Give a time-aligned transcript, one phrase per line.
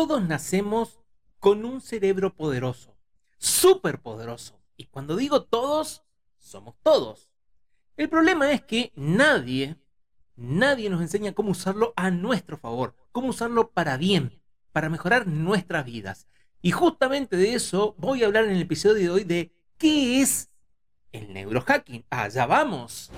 [0.00, 0.98] Todos nacemos
[1.40, 2.96] con un cerebro poderoso,
[3.36, 4.58] súper poderoso.
[4.78, 6.04] Y cuando digo todos,
[6.38, 7.30] somos todos.
[7.98, 9.76] El problema es que nadie,
[10.36, 14.40] nadie nos enseña cómo usarlo a nuestro favor, cómo usarlo para bien,
[14.72, 16.26] para mejorar nuestras vidas.
[16.62, 20.48] Y justamente de eso voy a hablar en el episodio de hoy de qué es
[21.12, 22.06] el neurohacking.
[22.08, 23.10] Allá vamos.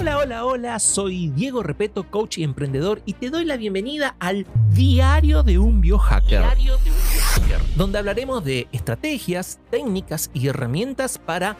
[0.00, 4.46] Hola, hola, hola, soy Diego Repeto, coach y emprendedor, y te doy la bienvenida al
[4.70, 6.42] Diario de un Biohacker.
[7.76, 11.58] Donde hablaremos de estrategias, técnicas y herramientas para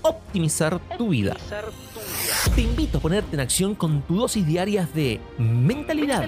[0.00, 1.36] optimizar tu vida.
[2.54, 6.26] Te invito a ponerte en acción con tu dosis diarias de mentalidad,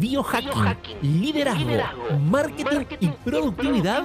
[0.00, 4.04] biohacking, liderazgo, marketing, y productividad,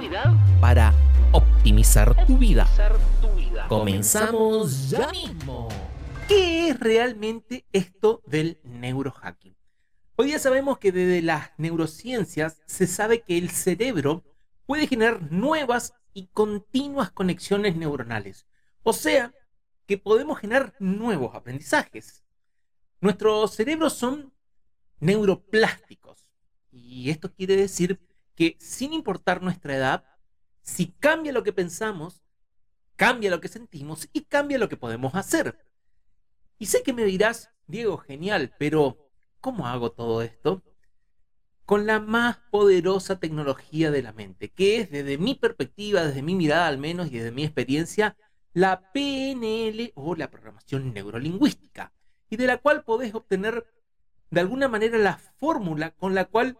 [0.61, 0.93] para
[1.31, 2.67] optimizar tu vida.
[3.67, 5.67] Comenzamos ya mismo.
[6.27, 9.55] ¿Qué es realmente esto del neurohacking?
[10.15, 14.23] Hoy día sabemos que desde las neurociencias se sabe que el cerebro
[14.65, 18.47] puede generar nuevas y continuas conexiones neuronales.
[18.81, 19.35] O sea,
[19.85, 22.23] que podemos generar nuevos aprendizajes.
[23.01, 24.33] Nuestros cerebros son
[24.99, 26.27] neuroplásticos.
[26.71, 27.99] Y esto quiere decir
[28.33, 30.05] que sin importar nuestra edad,
[30.63, 32.23] si cambia lo que pensamos,
[32.95, 35.59] cambia lo que sentimos y cambia lo que podemos hacer.
[36.57, 38.97] Y sé que me dirás, Diego, genial, pero
[39.41, 40.63] ¿cómo hago todo esto?
[41.65, 46.35] Con la más poderosa tecnología de la mente, que es desde mi perspectiva, desde mi
[46.35, 48.15] mirada al menos y desde mi experiencia,
[48.53, 51.91] la PNL o la programación neurolingüística,
[52.29, 53.65] y de la cual podés obtener
[54.31, 56.57] de alguna manera la fórmula con la cual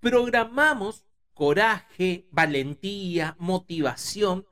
[0.00, 4.46] programamos coraje, valentía, motivación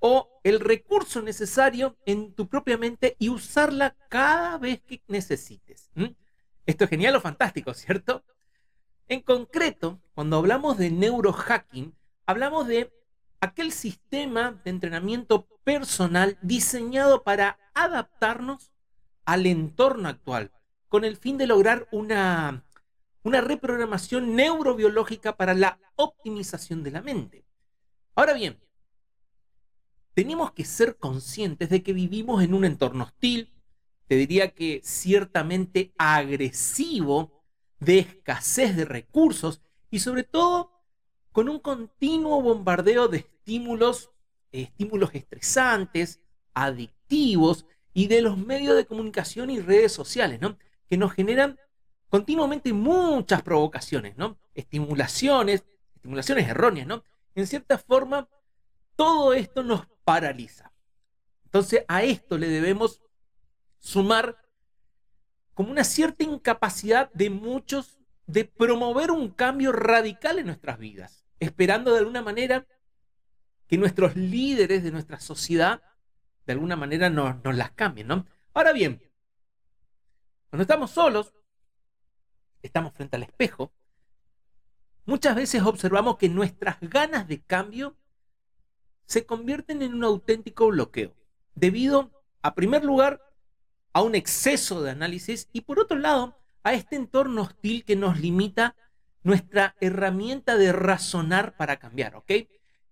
[0.00, 5.90] o el recurso necesario en tu propia mente y usarla cada vez que necesites.
[6.66, 8.24] Esto es genial o fantástico, ¿cierto?
[9.08, 11.94] En concreto, cuando hablamos de neurohacking,
[12.26, 12.92] hablamos de
[13.40, 18.72] aquel sistema de entrenamiento personal diseñado para adaptarnos
[19.24, 20.50] al entorno actual,
[20.88, 22.64] con el fin de lograr una,
[23.22, 27.44] una reprogramación neurobiológica para la optimización de la mente.
[28.14, 28.58] Ahora bien,
[30.20, 33.50] tenemos que ser conscientes de que vivimos en un entorno hostil,
[34.06, 37.42] te diría que ciertamente agresivo,
[37.78, 40.72] de escasez de recursos y sobre todo
[41.32, 44.10] con un continuo bombardeo de estímulos,
[44.52, 46.20] estímulos estresantes,
[46.52, 47.64] adictivos
[47.94, 50.58] y de los medios de comunicación y redes sociales, ¿no?
[50.86, 51.58] Que nos generan
[52.10, 54.16] continuamente muchas provocaciones.
[54.54, 55.64] Estimulaciones,
[55.94, 57.04] estimulaciones erróneas, ¿no?
[57.34, 58.28] En cierta forma,
[58.96, 60.72] todo esto nos paraliza.
[61.44, 63.02] Entonces a esto le debemos
[63.78, 64.36] sumar
[65.54, 71.92] como una cierta incapacidad de muchos de promover un cambio radical en nuestras vidas, esperando
[71.92, 72.66] de alguna manera
[73.66, 75.82] que nuestros líderes de nuestra sociedad
[76.46, 78.26] de alguna manera nos, las cambien, ¿no?
[78.54, 79.00] Ahora bien,
[80.48, 81.32] cuando estamos solos,
[82.62, 83.72] estamos frente al espejo,
[85.04, 87.96] muchas veces observamos que nuestras ganas de cambio
[89.10, 91.16] se convierten en un auténtico bloqueo,
[91.56, 92.12] debido,
[92.42, 93.20] a primer lugar,
[93.92, 98.20] a un exceso de análisis y por otro lado, a este entorno hostil que nos
[98.20, 98.76] limita
[99.24, 102.30] nuestra herramienta de razonar para cambiar, ¿ok?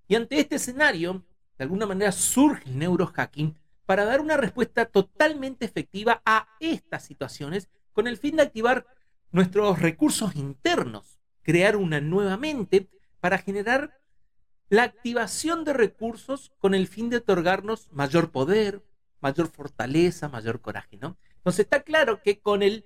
[0.08, 1.24] Y ante este escenario,
[1.56, 3.56] de alguna manera surge el neurohacking
[3.86, 8.88] para dar una respuesta totalmente efectiva a estas situaciones con el fin de activar
[9.30, 12.90] nuestros recursos internos, crear una nueva mente
[13.20, 13.92] para generar
[14.68, 18.84] la activación de recursos con el fin de otorgarnos mayor poder,
[19.20, 21.16] mayor fortaleza, mayor coraje, ¿no?
[21.36, 22.84] Entonces está claro que con el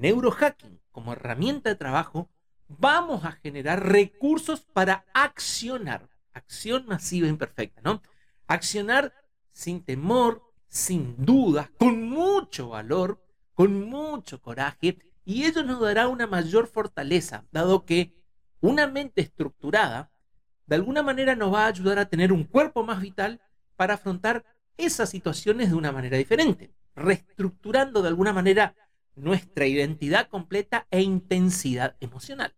[0.00, 2.30] neurohacking como herramienta de trabajo
[2.68, 8.02] vamos a generar recursos para accionar, acción masiva e imperfecta, ¿no?
[8.46, 9.12] Accionar
[9.50, 13.24] sin temor, sin duda, con mucho valor,
[13.54, 18.14] con mucho coraje, y ello nos dará una mayor fortaleza, dado que
[18.60, 20.10] una mente estructurada
[20.68, 23.40] de alguna manera nos va a ayudar a tener un cuerpo más vital
[23.74, 24.44] para afrontar
[24.76, 28.76] esas situaciones de una manera diferente, reestructurando de alguna manera
[29.16, 32.54] nuestra identidad completa e intensidad emocional.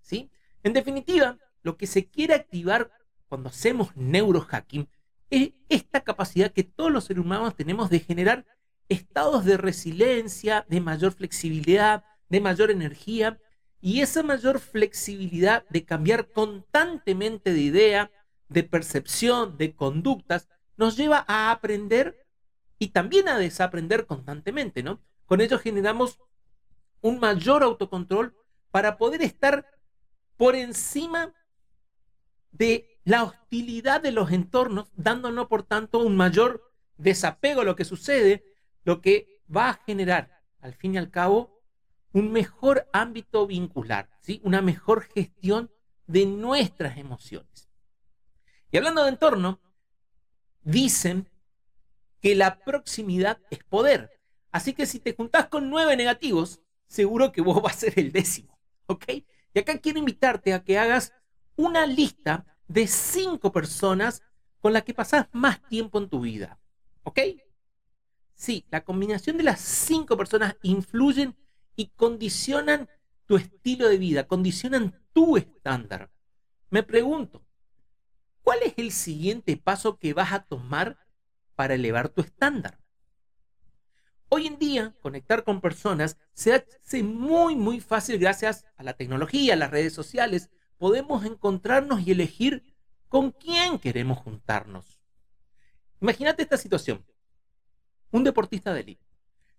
[0.00, 0.30] ¿sí?
[0.62, 2.92] En definitiva, lo que se quiere activar
[3.28, 4.88] cuando hacemos neurohacking
[5.28, 8.46] es esta capacidad que todos los seres humanos tenemos de generar
[8.88, 13.38] estados de resiliencia, de mayor flexibilidad, de mayor energía
[13.80, 18.10] y esa mayor flexibilidad de cambiar constantemente de idea,
[18.48, 22.26] de percepción, de conductas, nos lleva a aprender
[22.78, 25.00] y también a desaprender constantemente, ¿no?
[25.26, 26.18] Con ello generamos
[27.00, 28.34] un mayor autocontrol
[28.70, 29.66] para poder estar
[30.36, 31.34] por encima
[32.52, 37.84] de la hostilidad de los entornos, dándonos por tanto un mayor desapego a lo que
[37.84, 38.44] sucede,
[38.84, 41.57] lo que va a generar, al fin y al cabo,
[42.12, 44.40] un mejor ámbito vincular, ¿sí?
[44.44, 45.70] una mejor gestión
[46.06, 47.68] de nuestras emociones.
[48.70, 49.60] Y hablando de entorno,
[50.62, 51.28] dicen
[52.20, 54.10] que la proximidad es poder.
[54.50, 58.12] Así que si te juntás con nueve negativos, seguro que vos vas a ser el
[58.12, 58.58] décimo.
[58.86, 59.04] ¿Ok?
[59.54, 61.12] Y acá quiero invitarte a que hagas
[61.56, 64.22] una lista de cinco personas
[64.60, 66.58] con las que pasás más tiempo en tu vida.
[67.02, 67.20] ¿Ok?
[68.34, 71.36] Sí, la combinación de las cinco personas influyen
[71.78, 72.88] y condicionan
[73.24, 76.10] tu estilo de vida, condicionan tu estándar.
[76.70, 77.46] Me pregunto,
[78.42, 80.98] ¿cuál es el siguiente paso que vas a tomar
[81.54, 82.80] para elevar tu estándar?
[84.28, 89.54] Hoy en día, conectar con personas se hace muy, muy fácil gracias a la tecnología,
[89.54, 90.50] a las redes sociales.
[90.78, 92.74] Podemos encontrarnos y elegir
[93.08, 95.00] con quién queremos juntarnos.
[96.00, 97.06] Imagínate esta situación.
[98.10, 99.07] Un deportista de élite.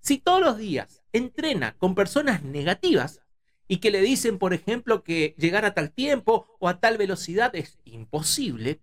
[0.02, 3.22] Si todos los días entrena con personas negativas
[3.68, 7.56] y que le dicen, por ejemplo, que llegar a tal tiempo o a tal velocidad
[7.56, 8.82] es imposible,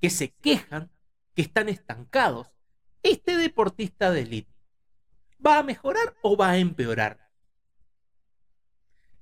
[0.00, 0.90] que se quejan,
[1.34, 2.48] que están estancados,
[3.02, 4.60] este deportista de élite
[5.44, 7.30] ¿Va a mejorar o va a empeorar?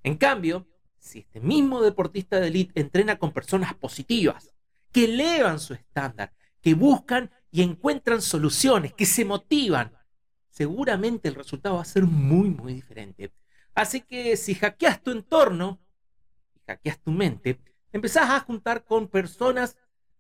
[0.02, 0.66] En cambio,
[0.98, 4.52] si este mismo deportista de élite entrena con personas positivas,
[4.90, 9.96] que elevan su estándar, que buscan y encuentran soluciones, que se motivan,
[10.58, 13.32] seguramente el resultado va a ser muy, muy diferente.
[13.76, 15.80] Así que si hackeas tu entorno
[16.56, 17.60] y hackeas tu mente,
[17.92, 19.76] empezás a juntar con personas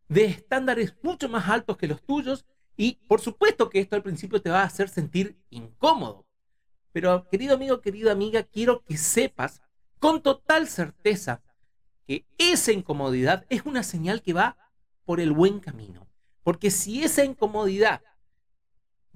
[0.06, 2.46] de estándares mucho más altos que los tuyos
[2.76, 6.24] y por supuesto que esto al principio te va a hacer sentir incómodo.
[6.92, 9.60] Pero querido amigo, querida amiga, quiero que sepas
[9.98, 11.42] con total certeza
[12.06, 14.56] que esa incomodidad es una señal que va
[15.04, 16.06] por el buen camino.
[16.44, 18.02] Porque si esa incomodidad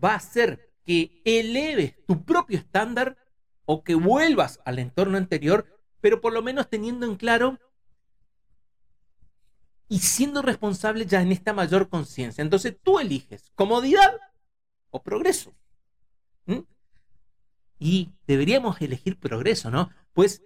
[0.02, 3.16] va a hacer que eleves tu propio estándar
[3.64, 5.66] o que vuelvas al entorno anterior,
[6.00, 7.58] pero por lo menos teniendo en claro
[9.88, 12.42] y siendo responsable ya en esta mayor conciencia.
[12.42, 14.16] Entonces tú eliges comodidad
[14.90, 15.54] o progreso.
[17.78, 19.90] Y deberíamos elegir progreso, ¿no?
[20.12, 20.44] Pues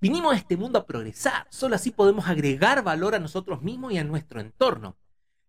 [0.00, 1.46] vinimos a este mundo a progresar.
[1.48, 4.96] Solo así podemos agregar valor a nosotros mismos y a nuestro entorno.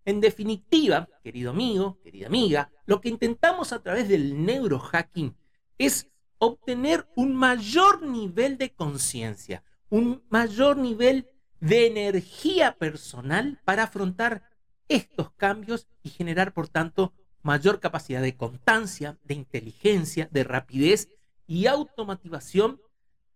[0.05, 5.35] En definitiva, querido amigo, querida amiga, lo que intentamos a través del neurohacking
[5.77, 11.29] es obtener un mayor nivel de conciencia, un mayor nivel
[11.61, 14.43] de energía personal para afrontar
[14.89, 21.07] estos cambios y generar, por tanto, mayor capacidad de constancia, de inteligencia, de rapidez
[21.47, 22.81] y automatización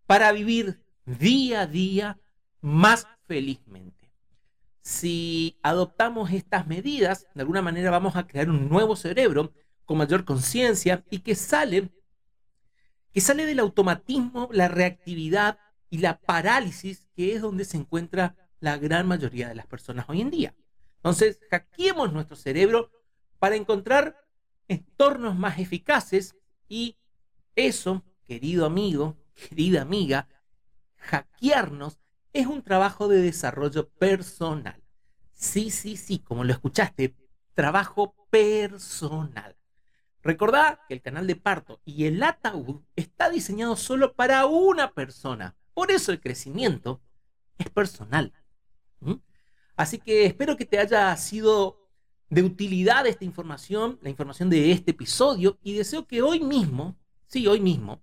[0.05, 2.19] para vivir día a día
[2.59, 4.06] más felizmente.
[4.87, 9.51] Si adoptamos estas medidas, de alguna manera vamos a crear un nuevo cerebro
[9.83, 11.91] con mayor conciencia y que sale
[13.11, 18.77] que sale del automatismo, la reactividad y la parálisis, que es donde se encuentra la
[18.77, 20.55] gran mayoría de las personas hoy en día.
[20.95, 22.89] Entonces, hackeemos nuestro cerebro
[23.39, 24.15] para encontrar
[24.69, 26.37] entornos más eficaces
[26.69, 26.95] y
[27.57, 30.29] eso, querido amigo, querida amiga,
[30.95, 31.99] hackearnos
[32.33, 34.81] es un trabajo de desarrollo personal.
[35.33, 37.15] Sí, sí, sí, como lo escuchaste,
[37.53, 39.55] trabajo personal.
[40.21, 45.55] Recordá que el canal de parto y el ataúd está diseñado solo para una persona.
[45.73, 47.01] Por eso el crecimiento
[47.57, 48.33] es personal.
[49.75, 51.87] Así que espero que te haya sido
[52.29, 57.47] de utilidad esta información, la información de este episodio, y deseo que hoy mismo, sí,
[57.47, 58.01] hoy mismo,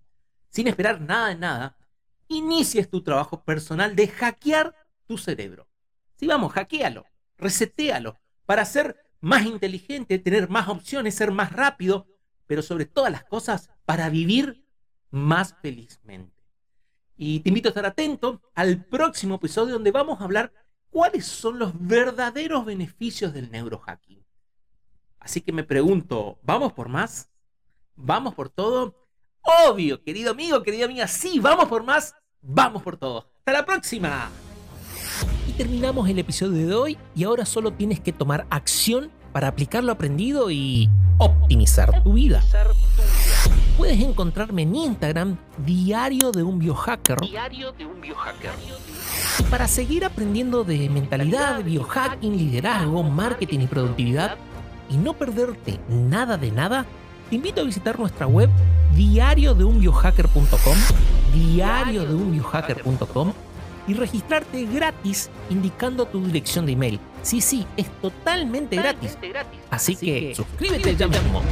[0.50, 1.76] sin esperar nada de nada,
[2.28, 4.74] inicies tu trabajo personal de hackear
[5.06, 5.68] tu cerebro.
[6.16, 12.06] Sí, vamos, hackealo, resetealo, para ser más inteligente, tener más opciones, ser más rápido,
[12.46, 14.64] pero sobre todas las cosas, para vivir
[15.10, 16.34] más felizmente.
[17.16, 20.52] Y te invito a estar atento al próximo episodio donde vamos a hablar
[20.90, 24.24] cuáles son los verdaderos beneficios del neurohacking.
[25.18, 27.30] Así que me pregunto, ¿vamos por más?
[27.96, 29.03] ¿Vamos por todo?
[29.44, 33.26] Obvio, querido amigo, querida amiga, sí, vamos por más, vamos por todo.
[33.38, 34.30] Hasta la próxima.
[35.46, 39.84] Y terminamos el episodio de hoy y ahora solo tienes que tomar acción para aplicar
[39.84, 42.42] lo aprendido y optimizar tu vida.
[43.76, 47.20] Puedes encontrarme en Instagram, Diario de un Biohacker.
[47.20, 48.52] Diario de un Biohacker.
[49.50, 54.38] Para seguir aprendiendo de mentalidad, biohacking, liderazgo, marketing y productividad
[54.88, 56.86] y no perderte nada de nada,
[57.28, 58.48] te invito a visitar nuestra web
[58.96, 60.76] diariodeunbiohacker.com
[61.34, 63.32] diariodeunbiohacker.com
[63.86, 67.00] y registrarte gratis indicando tu dirección de email.
[67.22, 69.18] Sí, sí, es totalmente, gratis.
[69.70, 71.42] Así, que, suscríbete ya mismo.